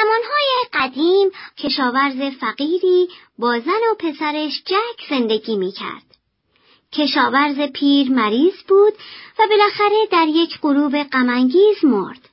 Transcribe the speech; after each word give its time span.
زمانهای 0.00 0.56
قدیم 0.72 1.30
کشاورز 1.58 2.34
فقیری 2.40 3.08
با 3.38 3.58
زن 3.58 3.80
و 3.92 3.94
پسرش 3.98 4.62
جک 4.66 5.08
زندگی 5.10 5.56
می‌کرد. 5.56 6.02
کشاورز 6.92 7.60
پیر 7.60 8.10
مریض 8.10 8.62
بود 8.68 8.92
و 9.38 9.42
بالاخره 9.50 10.06
در 10.10 10.26
یک 10.28 10.58
غروب 10.62 11.02
غمانگیز 11.02 11.84
مرد. 11.84 12.28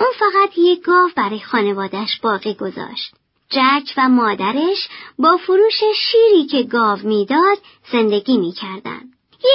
اون 0.00 0.10
فقط 0.18 0.58
یک 0.58 0.82
گاو 0.82 1.10
برای 1.16 1.40
خانوادش 1.40 2.20
باقی 2.22 2.54
گذاشت. 2.54 3.14
جک 3.50 3.94
و 3.96 4.08
مادرش 4.08 4.88
با 5.18 5.36
فروش 5.36 5.80
شیری 5.96 6.46
که 6.46 6.62
گاو 6.62 6.98
می‌داد 7.02 7.58
زندگی 7.92 8.38
می‌کردن. 8.38 9.00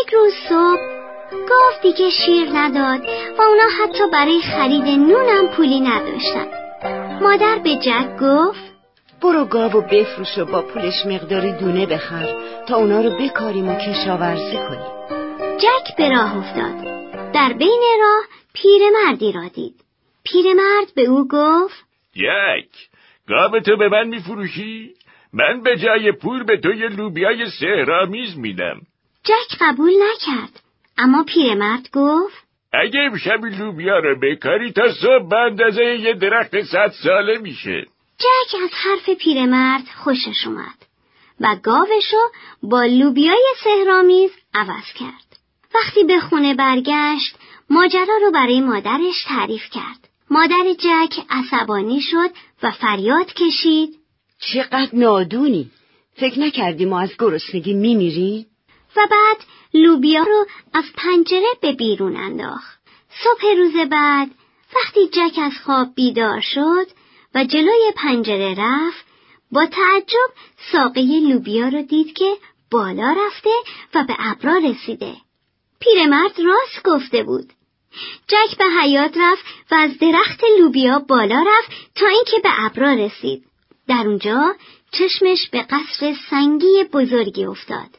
یک 0.02 0.14
روز 0.14 0.34
صبح 0.50 0.82
گاو 1.32 1.82
دیگه 1.82 2.10
شیر 2.10 2.50
نداد 2.54 3.02
و 3.40 3.42
اونا 3.42 3.70
حتی 3.80 4.04
برای 4.12 4.42
خرید 4.42 4.84
نونم 4.84 5.48
پولی 5.48 5.80
نداشتن. 5.80 6.59
مادر 7.22 7.60
به 7.64 7.76
جک 7.76 8.18
گفت 8.22 8.74
برو 9.22 9.46
گاو 9.46 9.72
و 9.72 9.82
بفروش 9.82 10.38
و 10.38 10.46
با 10.46 10.62
پولش 10.62 11.06
مقداری 11.06 11.52
دونه 11.52 11.86
بخر 11.86 12.28
تا 12.68 12.76
اونا 12.76 13.02
رو 13.02 13.10
بکاریم 13.10 13.70
و 13.70 13.76
کشاورزی 13.76 14.58
کنیم. 14.58 15.00
جک 15.58 15.98
به 15.98 16.10
راه 16.10 16.38
افتاد. 16.38 16.84
در 17.34 17.54
بین 17.54 17.82
راه 18.02 18.24
پیرمردی 18.54 19.32
را 19.32 19.48
دید. 19.48 19.76
پیرمرد 20.24 20.94
به 20.96 21.02
او 21.02 21.28
گفت 21.28 21.86
یک 22.16 22.90
گاو 23.28 23.60
تو 23.60 23.78
به 23.78 23.90
من 23.90 24.08
میفروشی؟ 24.08 24.94
من 25.34 25.62
به 25.62 25.78
جای 25.78 26.12
پول 26.12 26.44
به 26.44 26.58
تو 26.58 26.74
یه 26.74 26.88
لوبیای 26.88 27.50
سهرامیز 27.60 28.38
میدم 28.38 28.82
جک 29.24 29.58
قبول 29.62 29.94
نکرد 29.94 30.62
اما 30.98 31.24
پیرمرد 31.24 31.90
گفت 31.94 32.49
اگه 32.74 33.00
امشب 33.00 33.46
لوبیا 33.46 34.00
رو 34.00 34.20
بکاری 34.20 34.72
تا 34.72 34.94
صبح 34.94 35.30
به 35.30 35.38
اندازه 35.38 35.84
یه 35.84 36.14
درخت 36.14 36.62
صد 36.62 36.92
ساله 37.04 37.38
میشه. 37.38 37.86
جک 38.18 38.56
از 38.64 38.70
حرف 38.74 39.10
پیرمرد 39.10 39.84
خوشش 40.04 40.48
اومد 40.48 40.86
و 41.40 41.56
گاوشو 41.64 42.18
با 42.64 42.84
لوبیای 42.84 43.54
سهرامیز 43.64 44.32
عوض 44.54 44.94
کرد. 45.00 45.40
وقتی 45.76 46.04
به 46.04 46.20
خونه 46.20 46.56
برگشت 46.56 47.36
ماجرا 47.70 48.18
رو 48.22 48.32
برای 48.32 48.62
مادرش 48.62 49.24
تعریف 49.28 49.70
کرد. 49.70 50.10
مادر 50.30 50.74
جک 50.80 51.20
عصبانی 51.30 52.02
شد 52.02 52.30
و 52.64 52.72
فریاد 52.72 53.34
کشید. 53.34 53.90
چقدر 54.40 54.90
نادونی. 54.94 55.72
فکر 56.16 56.40
نکردی 56.40 56.86
ما 56.86 57.00
از 57.00 57.12
گرسنگی 57.20 57.74
میمیریم؟ 57.74 58.46
و 58.96 59.08
بعد 59.12 59.38
لوبیا 59.74 60.24
رو 60.24 60.46
از 60.74 60.86
پنجره 60.98 61.58
به 61.62 61.72
بیرون 61.72 62.18
انداخت 62.18 62.80
صبح 63.24 63.58
روز 63.58 63.90
بعد 63.90 64.30
وقتی 64.76 65.08
جک 65.08 65.40
از 65.44 65.54
خواب 65.66 65.96
بیدار 65.96 66.42
شد 66.42 66.88
و 67.36 67.44
جلوی 67.44 67.92
پنجره 67.96 68.56
رفت 68.58 69.06
با 69.52 69.66
تعجب 69.66 70.30
ساقه 70.72 71.02
لوبیا 71.02 71.68
رو 71.68 71.82
دید 71.82 72.14
که 72.14 72.38
بالا 72.72 73.16
رفته 73.26 73.50
و 73.94 74.04
به 74.04 74.16
ابرا 74.20 74.58
رسیده 74.58 75.16
پیرمرد 75.80 76.40
راست 76.40 76.84
گفته 76.86 77.24
بود 77.24 77.54
جک 78.28 78.58
به 78.58 78.66
حیات 78.66 79.18
رفت 79.18 79.46
و 79.72 79.76
از 79.76 79.98
درخت 79.98 80.44
لوبیا 80.60 81.00
بالا 81.00 81.46
رفت 81.48 81.72
تا 81.96 82.08
اینکه 82.08 82.40
به 82.44 82.50
ابرا 82.66 82.94
رسید. 82.94 83.44
در 83.88 84.04
اونجا 84.08 84.56
چشمش 84.92 85.50
به 85.50 85.62
قصر 85.62 86.16
سنگی 86.30 86.84
بزرگی 86.94 87.46
افتاد. 87.46 87.90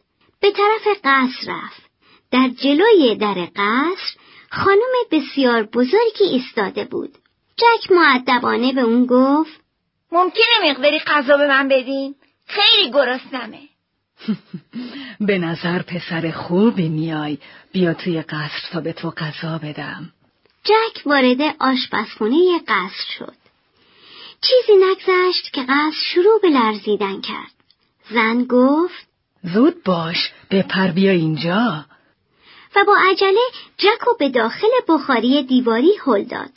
به 0.41 0.50
طرف 0.50 0.96
قصر 1.05 1.52
رفت. 1.52 1.83
در 2.30 2.48
جلوی 2.48 3.16
در 3.16 3.48
قصر 3.56 4.16
خانم 4.50 4.92
بسیار 5.10 5.62
بزرگی 5.62 6.24
ایستاده 6.24 6.84
بود. 6.84 7.19
جک 7.56 7.91
معدبانه 7.92 8.72
به 8.72 8.80
اون 8.80 9.06
گفت 9.06 9.61
ممکنه 10.12 10.70
مقداری 10.70 10.98
غذا 10.98 11.36
به 11.36 11.46
من 11.46 11.68
بدین؟ 11.68 12.14
خیلی 12.46 12.91
گرسنمه. 12.91 13.61
به 15.28 15.38
نظر 15.38 15.83
پسر 15.83 16.30
خوبی 16.30 16.88
میای 16.88 17.39
بیا 17.73 17.95
توی 17.95 18.23
قصر 18.23 18.68
تا 18.73 18.80
به 18.80 18.92
تو 18.92 19.11
غذا 19.11 19.58
بدم 19.58 20.12
جک 20.64 21.06
وارد 21.06 21.56
آشپزخونه 21.61 22.58
قصر 22.68 23.05
شد 23.18 23.34
چیزی 24.40 24.79
نگذشت 24.79 25.52
که 25.52 25.62
قصر 25.62 25.96
شروع 26.14 26.40
به 26.42 26.48
لرزیدن 26.48 27.20
کرد 27.20 27.52
زن 28.11 28.45
گفت 28.45 29.10
زود 29.42 29.83
باش 29.84 30.33
بپر 30.51 30.90
بیا 30.90 31.12
اینجا. 31.12 31.84
و 32.77 32.84
با 32.86 32.96
عجله 33.11 33.40
جک 33.78 34.18
به 34.18 34.28
داخل 34.28 34.68
بخاری 34.89 35.42
دیواری 35.42 35.92
هل 36.06 36.24
داد. 36.24 36.51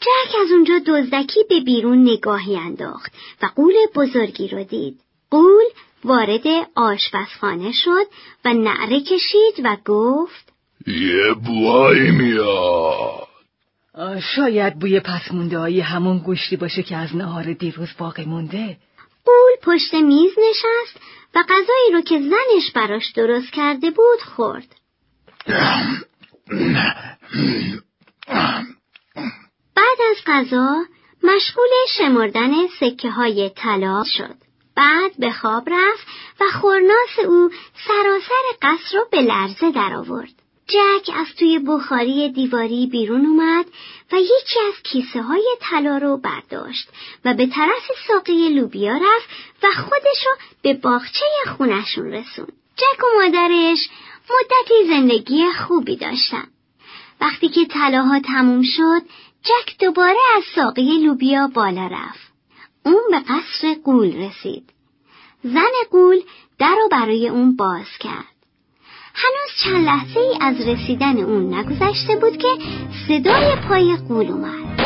جک 0.00 0.36
از 0.42 0.52
اونجا 0.52 0.78
دزدکی 0.86 1.40
به 1.48 1.60
بیرون 1.60 2.02
نگاهی 2.02 2.56
انداخت 2.56 3.12
و 3.42 3.46
قول 3.56 3.74
بزرگی 3.94 4.48
رو 4.48 4.64
دید. 4.64 5.00
قول 5.30 5.64
وارد 6.04 6.46
آشپزخانه 6.74 7.72
شد 7.72 8.06
و 8.44 8.52
نعره 8.52 9.00
کشید 9.00 9.64
و 9.64 9.76
گفت 9.84 10.52
یه 10.86 11.34
بوهایی 11.46 12.10
میاد. 12.10 13.30
شاید 14.36 14.78
بوی 14.78 15.00
پس 15.00 15.32
مونده 15.32 15.82
همون 15.82 16.18
گوشتی 16.18 16.56
باشه 16.56 16.82
که 16.82 16.96
از 16.96 17.16
نهار 17.16 17.52
دیروز 17.52 17.88
باقی 17.98 18.24
مونده. 18.24 18.76
قول 19.24 19.56
پشت 19.62 19.94
میز 19.94 20.32
نشست 20.50 21.00
و 21.34 21.42
غذایی 21.42 21.92
رو 21.92 22.00
که 22.00 22.20
زنش 22.20 22.72
براش 22.74 23.12
درست 23.12 23.52
کرده 23.52 23.90
بود 23.90 24.20
خورد 24.36 24.76
بعد 29.76 29.98
از 30.10 30.16
غذا 30.26 30.84
مشغول 31.22 31.70
شمردن 31.98 32.50
سکه 32.80 33.10
های 33.10 33.50
طلا 33.56 34.04
شد 34.04 34.36
بعد 34.76 35.16
به 35.18 35.32
خواب 35.32 35.68
رفت 35.70 36.06
و 36.40 36.44
خورناس 36.60 37.18
او 37.26 37.50
سراسر 37.86 38.44
قصر 38.62 38.98
رو 38.98 39.06
به 39.10 39.22
لرزه 39.22 39.70
درآورد. 39.70 40.34
جک 40.70 41.10
از 41.16 41.26
توی 41.38 41.58
بخاری 41.58 42.28
دیواری 42.28 42.86
بیرون 42.86 43.26
اومد 43.26 43.66
و 44.12 44.16
یکی 44.16 44.60
از 44.68 44.82
کیسه 44.82 45.22
های 45.22 45.56
طلا 45.60 45.98
رو 45.98 46.16
برداشت 46.16 46.88
و 47.24 47.34
به 47.34 47.46
طرف 47.46 47.90
ساقه 48.08 48.32
لوبیا 48.32 48.92
رفت 48.92 49.28
و 49.62 49.66
خودش 49.82 50.26
رو 50.26 50.32
به 50.62 50.74
باغچه 50.74 51.24
خونشون 51.56 52.06
رسوند. 52.06 52.52
جک 52.76 53.04
و 53.04 53.22
مادرش 53.22 53.88
مدتی 54.30 54.88
زندگی 54.88 55.44
خوبی 55.52 55.96
داشتن. 55.96 56.48
وقتی 57.20 57.48
که 57.48 57.64
طلاها 57.64 58.20
تموم 58.20 58.62
شد، 58.62 59.02
جک 59.42 59.78
دوباره 59.80 60.18
از 60.36 60.44
ساقه 60.54 60.82
لوبیا 60.82 61.46
بالا 61.46 61.86
رفت. 61.86 62.32
اون 62.84 63.02
به 63.10 63.18
قصر 63.20 63.74
قول 63.84 64.16
رسید. 64.16 64.70
زن 65.42 65.72
قول 65.90 66.22
در 66.58 66.74
رو 66.82 66.88
برای 66.90 67.28
اون 67.28 67.56
باز 67.56 67.86
کرد. 68.00 68.39
هنوز 69.14 69.50
چند 69.64 69.86
لحظه 69.86 70.20
ای 70.20 70.38
از 70.40 70.68
رسیدن 70.68 71.18
اون 71.18 71.54
نگذشته 71.54 72.16
بود 72.16 72.36
که 72.36 72.48
صدای 73.08 73.56
پای 73.68 73.96
قول 74.08 74.26
اومد. 74.26 74.80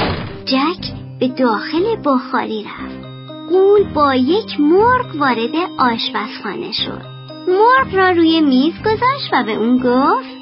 جک 0.45 0.93
به 1.21 1.29
داخل 1.29 1.97
بخاری 2.05 2.65
رفت. 2.65 3.05
قول 3.51 3.93
با 3.95 4.15
یک 4.15 4.61
مرغ 4.61 5.17
وارد 5.17 5.55
آشپزخانه 5.79 6.73
شد. 6.73 7.15
مرغ 7.49 7.95
را 7.95 8.11
روی 8.11 8.41
میز 8.41 8.75
گذاشت 8.81 9.33
و 9.33 9.43
به 9.45 9.53
اون 9.53 9.79
گفت 9.79 10.35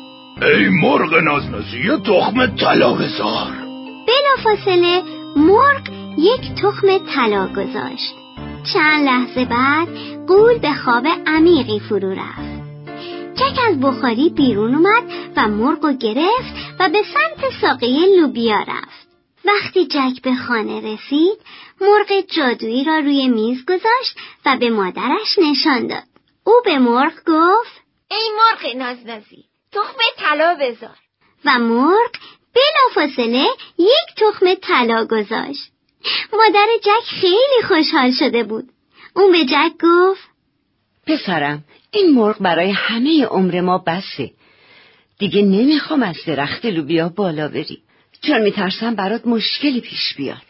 ای 0.43 0.69
مرغ 0.69 1.14
نازنازی 1.14 1.78
یه 1.78 1.97
تخم 1.97 2.47
طلا 2.47 2.94
بذار 2.94 3.53
بلافاصله 4.06 5.03
مرغ 5.37 5.82
یک 6.19 6.54
تخم 6.62 6.99
طلا 7.14 7.47
گذاشت 7.47 8.14
چند 8.72 9.04
لحظه 9.04 9.44
بعد 9.44 9.88
قول 10.28 10.59
به 10.59 10.72
خواب 10.72 11.06
عمیقی 11.26 11.81
فرو 11.81 12.10
رفت 12.10 12.51
جک 13.34 13.59
از 13.69 13.81
بخاری 13.81 14.31
بیرون 14.31 14.75
اومد 14.75 15.03
و 15.37 15.48
مرغ 15.48 15.98
گرفت 15.98 16.54
و 16.81 16.88
به 16.88 17.03
سمت 17.03 17.53
ساقه 17.60 17.87
لوبیا 18.16 18.59
رفت. 18.59 19.09
وقتی 19.44 19.87
جک 19.87 20.22
به 20.22 20.34
خانه 20.34 20.81
رسید 20.81 21.38
مرغ 21.81 22.20
جادویی 22.37 22.84
را 22.84 22.98
روی 22.98 23.29
میز 23.29 23.64
گذاشت 23.64 24.17
و 24.46 24.56
به 24.56 24.70
مادرش 24.70 25.38
نشان 25.38 25.87
داد. 25.87 26.02
او 26.44 26.52
به 26.64 26.79
مرغ 26.79 27.12
گفت 27.26 27.82
ای 28.11 28.31
مرغ 28.37 28.76
نازنازی 28.76 29.44
تخم 29.73 29.99
طلا 30.19 30.56
بذار. 30.61 30.96
و 31.44 31.58
مرغ 31.58 32.11
بلافاصله 32.55 33.46
یک 33.78 34.17
تخم 34.17 34.55
طلا 34.55 35.05
گذاشت. 35.05 35.73
مادر 36.32 36.67
جک 36.82 37.05
خیلی 37.20 37.62
خوشحال 37.69 38.11
شده 38.11 38.43
بود. 38.43 38.64
اون 39.14 39.32
به 39.32 39.44
جک 39.44 39.73
گفت 39.82 40.31
پسرم 41.06 41.64
این 41.90 42.14
مرغ 42.14 42.38
برای 42.38 42.70
همه 42.70 43.25
عمر 43.25 43.60
ما 43.60 43.78
بسه. 43.78 44.31
دیگه 45.19 45.43
نمی‌خوام 45.43 46.02
از 46.02 46.16
درخت 46.26 46.64
لوبیا 46.64 47.08
بالا 47.08 47.49
بری. 47.49 47.82
چون 48.22 48.43
میترسم 48.43 48.94
برات 48.94 49.26
مشکلی 49.26 49.81
پیش 49.81 50.14
بیاد. 50.16 50.46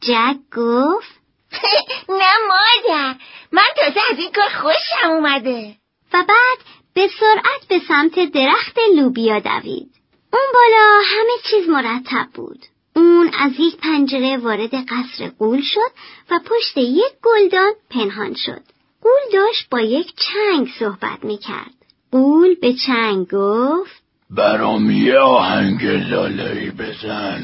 جک 0.00 0.36
گفت 0.56 1.18
نه 2.20 2.32
مادر 2.48 3.14
من 3.52 3.68
تازه 3.76 4.00
از 4.12 4.18
این 4.18 4.32
کار 4.32 4.48
خوشم 4.48 5.10
اومده. 5.10 5.74
و 6.12 6.24
بعد 6.28 6.58
به 6.94 7.08
سرعت 7.20 7.66
به 7.68 7.80
سمت 7.88 8.32
درخت 8.32 8.78
لوبیا 8.96 9.38
دوید. 9.38 9.90
اون 10.32 10.46
بالا 10.54 11.00
همه 11.04 11.32
چیز 11.50 11.68
مرتب 11.68 12.28
بود. 12.34 12.64
اون 12.96 13.30
از 13.38 13.52
یک 13.58 13.76
پنجره 13.76 14.36
وارد 14.36 14.74
قصر 14.74 15.28
قول 15.38 15.62
شد 15.62 15.90
و 16.30 16.40
پشت 16.46 16.76
یک 16.76 17.12
گلدان 17.22 17.72
پنهان 17.90 18.34
شد. 18.34 18.77
قول 19.08 19.40
داشت 19.40 19.68
با 19.70 19.80
یک 19.80 20.12
چنگ 20.16 20.68
صحبت 20.78 21.24
می‌کرد. 21.24 21.74
قول 22.12 22.54
به 22.54 22.72
چنگ 22.72 23.26
گفت 23.30 24.02
برام 24.30 24.90
یه 24.90 25.18
آهنگ 25.18 25.84
لالایی 25.84 26.70
بزن 26.70 27.42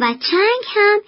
و 0.00 0.04
چنگ 0.06 0.62
هم 0.66 1.00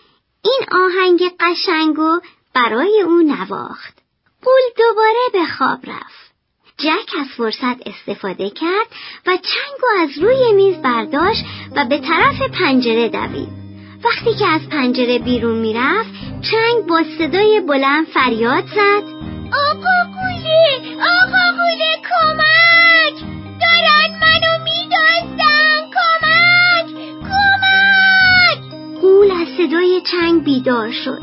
این 0.45 0.61
آهنگ 0.73 1.21
قشنگو 1.41 2.21
برای 2.55 3.03
او 3.07 3.23
نواخت. 3.23 3.95
قول 4.43 4.63
دوباره 4.79 5.21
به 5.33 5.47
خواب 5.59 5.79
رفت. 5.87 6.35
جک 6.79 7.19
از 7.21 7.27
فرصت 7.37 7.89
استفاده 7.89 8.51
کرد 8.51 8.87
و 9.27 9.37
چنگو 9.37 10.03
از 10.03 10.19
روی 10.19 10.53
میز 10.53 10.83
برداشت 10.83 11.45
و 11.77 11.85
به 11.85 11.99
طرف 11.99 12.43
پنجره 12.59 13.09
دوید. 13.09 13.65
وقتی 14.05 14.35
که 14.39 14.47
از 14.47 14.69
پنجره 14.69 15.19
بیرون 15.19 15.59
می‌رفت 15.59 16.11
چنگ 16.51 16.87
با 16.87 17.03
صدای 17.19 17.61
بلند 17.61 18.07
فریاد 18.07 18.65
زد 18.67 19.14
آقا 19.55 20.11
گوله 20.15 20.61
آقا 21.01 21.45
گوله 21.59 21.93
کمک! 22.09 23.17
دارن 23.61 24.11
منو 24.23 24.65
میدازدن 24.65 25.81
کمک! 25.97 26.89
کمک! 27.21 28.61
قول 29.03 29.31
از 29.31 29.49
صدای 29.57 30.01
چنگ 30.13 30.45
بیدار 30.45 30.91
شد. 30.91 31.23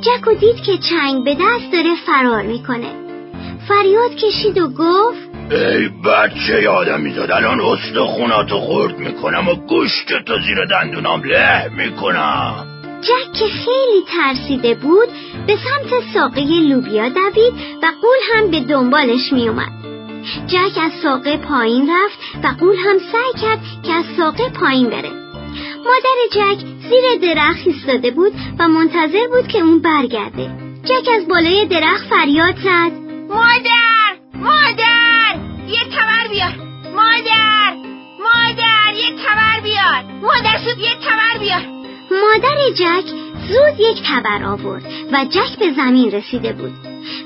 جک 0.00 0.26
و 0.26 0.34
دید 0.34 0.56
که 0.56 0.78
چنگ 0.78 1.24
به 1.24 1.34
دست 1.34 1.72
داره 1.72 1.94
فرار 2.06 2.42
می‌کنه. 2.42 2.92
فریاد 3.68 4.14
کشید 4.14 4.58
و 4.58 4.68
گفت 4.68 5.26
ای 5.50 5.88
بچه 5.88 6.62
یادم 6.62 7.00
میزاد 7.00 7.30
الان 7.30 7.60
استخوناتو 7.60 8.60
خورد 8.60 8.98
می‌کنم 8.98 9.48
و 9.48 9.54
گوشت 9.54 10.08
تو 10.26 10.38
زیر 10.46 10.64
دندونام 10.70 11.22
له 11.24 11.68
می‌کنم. 11.68 12.75
جک 13.06 13.32
که 13.32 13.46
خیلی 13.46 14.02
ترسیده 14.06 14.74
بود 14.74 15.08
به 15.46 15.56
سمت 15.56 16.14
ساقه 16.14 16.40
لوبیا 16.40 17.08
دوید 17.08 17.54
و 17.82 17.86
قول 18.02 18.18
هم 18.34 18.50
به 18.50 18.60
دنبالش 18.60 19.32
میومد. 19.32 19.72
جک 20.46 20.78
از 20.82 20.92
ساقه 21.02 21.36
پایین 21.36 21.90
رفت 21.90 22.18
و 22.44 22.48
قول 22.60 22.76
هم 22.76 22.98
سعی 22.98 23.42
کرد 23.42 23.60
که 23.82 23.92
از 23.92 24.04
ساقه 24.16 24.48
پایین 24.48 24.90
بره. 24.90 25.10
مادر 25.84 26.18
جک 26.30 26.66
زیر 26.88 27.34
درخت 27.34 27.66
ایستاده 27.66 28.10
بود 28.10 28.32
و 28.58 28.68
منتظر 28.68 29.26
بود 29.28 29.48
که 29.48 29.58
اون 29.58 29.78
برگرده. 29.78 30.50
جک 30.84 31.08
از 31.16 31.28
بالای 31.28 31.66
درخت 31.66 32.06
فریاد 32.08 32.56
زد. 32.56 32.92
مادر! 33.28 34.16
مادر! 34.34 35.36
یه 35.68 35.84
تبر 35.84 36.28
بیار! 36.30 36.54
مادر! 36.96 37.74
مادر! 38.20 38.94
یه 38.96 39.10
تبر 39.10 39.60
بیار! 39.62 40.02
مادر 40.22 40.58
سود 40.58 40.78
یه 40.78 40.94
تبر 40.94 41.38
بیار! 41.38 41.75
مادر 42.10 42.70
جک 42.74 43.06
زود 43.48 43.80
یک 43.80 44.02
تبر 44.08 44.44
آورد 44.44 44.84
و 45.12 45.24
جک 45.24 45.58
به 45.58 45.72
زمین 45.72 46.10
رسیده 46.10 46.52
بود. 46.52 46.72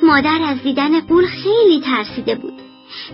مادر 0.03 0.39
از 0.43 0.63
دیدن 0.63 1.01
قول 1.01 1.27
خیلی 1.27 1.81
ترسیده 1.81 2.35
بود. 2.35 2.61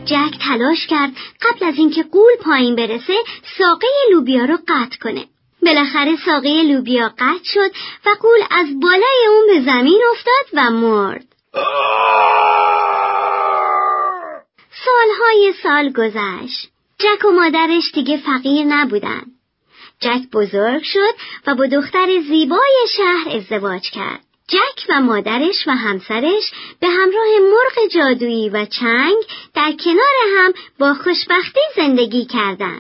جک 0.05 0.39
تلاش 0.49 0.87
کرد 0.87 1.11
قبل 1.43 1.67
از 1.67 1.79
اینکه 1.79 2.03
قول 2.03 2.33
پایین 2.45 2.77
برسه 2.77 3.15
ساقه 3.59 3.87
لوبیا 4.13 4.45
رو 4.45 4.59
قطع 4.69 4.99
کنه. 5.03 5.25
بالاخره 5.63 6.17
ساقه 6.27 6.63
لوبیا 6.63 7.09
قطع 7.19 7.45
شد 7.45 7.71
و 8.07 8.09
قول 8.21 8.41
از 8.51 8.81
بالای 8.81 9.27
اون 9.31 9.47
به 9.47 9.73
زمین 9.73 10.03
افتاد 10.11 10.47
و 10.55 10.71
مرد. 10.71 11.25
سالهای 14.85 15.53
سال 15.63 15.93
گذشت. 15.93 16.69
جک 16.99 17.25
و 17.25 17.31
مادرش 17.31 17.93
دیگه 17.95 18.17
فقیر 18.17 18.67
نبودن. 18.67 19.23
جک 20.00 20.31
بزرگ 20.32 20.82
شد 20.82 21.14
و 21.46 21.54
با 21.54 21.66
دختر 21.66 22.06
زیبای 22.28 22.87
شهر 22.96 23.37
ازدواج 23.37 23.90
کرد. 23.90 24.20
جک 24.48 24.87
و 24.88 25.00
مادرش 25.00 25.66
و 25.66 25.70
همسرش 25.70 26.52
به 26.81 26.88
همراه 26.88 27.26
مرغ 27.40 27.88
جادویی 27.90 28.48
و 28.48 28.64
چنگ 28.64 29.16
در 29.54 29.72
کنار 29.84 30.38
هم 30.38 30.52
با 30.78 30.94
خوشبختی 30.94 31.60
زندگی 31.76 32.25
کردند. 32.25 32.75